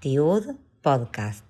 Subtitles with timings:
[0.00, 1.44] Tiud Podcast.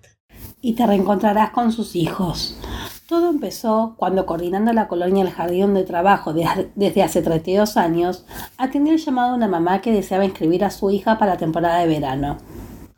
[0.61, 2.59] Y te reencontrarás con sus hijos.
[3.07, 8.25] Todo empezó cuando, coordinando la colonia El Jardín de Trabajo desde hace 32 años,
[8.57, 11.79] atendí el llamado de una mamá que deseaba inscribir a su hija para la temporada
[11.79, 12.37] de verano.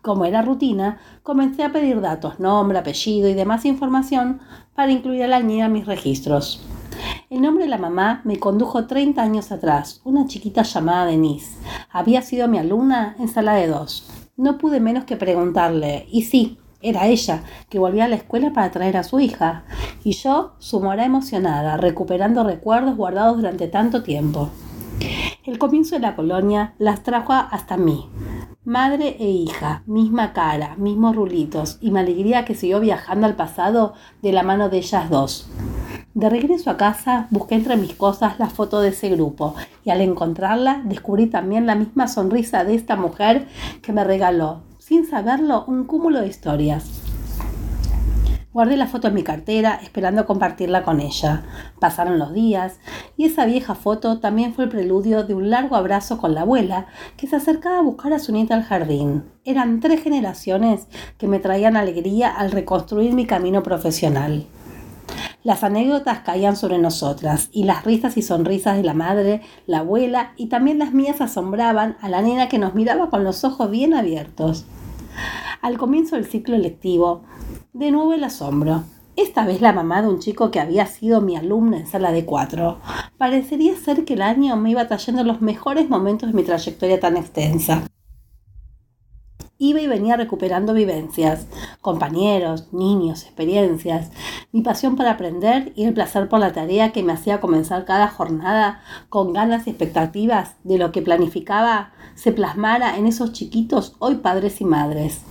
[0.02, 4.40] Como era rutina, comencé a pedir datos, nombre, apellido y demás información
[4.74, 6.66] para incluir a la niña en mis registros.
[7.30, 11.60] El nombre de la mamá me condujo 30 años atrás, una chiquita llamada Denise.
[11.92, 14.10] Había sido mi alumna en sala de dos.
[14.36, 18.72] No pude menos que preguntarle, y sí, era ella, que volvía a la escuela para
[18.72, 19.64] traer a su hija,
[20.04, 24.50] y yo, su mora emocionada, recuperando recuerdos guardados durante tanto tiempo.
[25.46, 28.10] El comienzo de la colonia las trajo hasta mí.
[28.64, 33.94] Madre e hija, misma cara, mismos rulitos, y me alegría que siguió viajando al pasado
[34.24, 35.48] de la mano de ellas dos.
[36.16, 39.54] De regreso a casa busqué entre mis cosas la foto de ese grupo
[39.86, 43.48] y al encontrarla descubrí también la misma sonrisa de esta mujer
[43.84, 47.04] que me regaló, sin saberlo, un cúmulo de historias.
[48.52, 51.44] Guardé la foto en mi cartera esperando compartirla con ella.
[51.80, 52.80] Pasaron los días
[53.16, 56.88] y esa vieja foto también fue el preludio de un largo abrazo con la abuela
[57.16, 59.26] que se acercaba a buscar a su nieta al jardín.
[59.46, 60.88] Eran tres generaciones
[61.20, 64.48] que me traían alegría al reconstruir mi camino profesional.
[65.42, 70.34] Las anécdotas caían sobre nosotras y las risas y sonrisas de la madre, la abuela
[70.36, 73.94] y también las mías asombraban a la nena que nos miraba con los ojos bien
[73.94, 74.66] abiertos.
[75.62, 77.22] Al comienzo del ciclo lectivo,
[77.72, 78.84] de nuevo el asombro.
[79.16, 82.26] Esta vez la mamá de un chico que había sido mi alumna en sala de
[82.26, 82.80] cuatro.
[83.18, 87.16] Parecería ser que el año me iba trayendo los mejores momentos de mi trayectoria tan
[87.16, 87.84] extensa
[89.60, 91.46] iba y venía recuperando vivencias,
[91.82, 94.10] compañeros, niños, experiencias,
[94.54, 98.08] mi pasión para aprender y el placer por la tarea que me hacía comenzar cada
[98.08, 104.16] jornada con ganas y expectativas de lo que planificaba se plasmara en esos chiquitos hoy
[104.16, 105.22] padres y madres.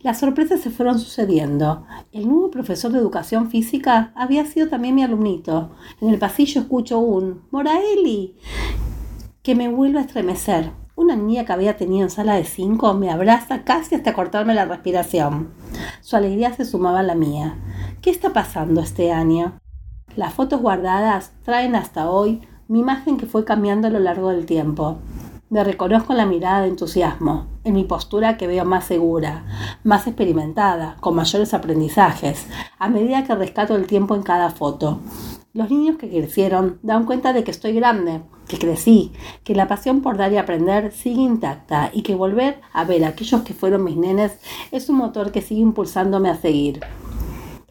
[0.00, 1.84] Las sorpresas se fueron sucediendo.
[2.12, 5.70] El nuevo profesor de educación física había sido también mi alumnito.
[6.00, 8.36] En el pasillo escucho un Moraeli
[9.42, 10.72] que me vuelve a estremecer.
[10.98, 14.64] Una niña que había tenido en sala de cinco me abraza casi hasta cortarme la
[14.64, 15.50] respiración.
[16.00, 17.54] Su alegría se sumaba a la mía.
[18.02, 19.60] ¿Qué está pasando este año?
[20.16, 24.44] Las fotos guardadas traen hasta hoy mi imagen que fue cambiando a lo largo del
[24.44, 24.98] tiempo.
[25.50, 29.44] Me reconozco en la mirada de entusiasmo, en mi postura que veo más segura,
[29.84, 34.98] más experimentada, con mayores aprendizajes, a medida que rescato el tiempo en cada foto.
[35.54, 39.12] Los niños que crecieron dan cuenta de que estoy grande, que crecí,
[39.44, 43.08] que la pasión por dar y aprender sigue intacta y que volver a ver a
[43.08, 44.38] aquellos que fueron mis nenes
[44.72, 46.80] es un motor que sigue impulsándome a seguir.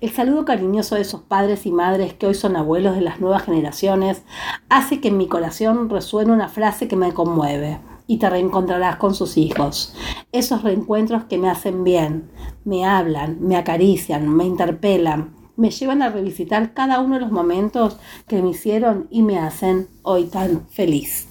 [0.01, 3.43] El saludo cariñoso de esos padres y madres que hoy son abuelos de las nuevas
[3.43, 4.23] generaciones
[4.69, 9.13] hace que en mi corazón resuene una frase que me conmueve y te reencontrarás con
[9.13, 9.93] sus hijos.
[10.31, 12.31] Esos reencuentros que me hacen bien,
[12.65, 17.97] me hablan, me acarician, me interpelan, me llevan a revisitar cada uno de los momentos
[18.27, 21.27] que me hicieron y me hacen hoy tan feliz.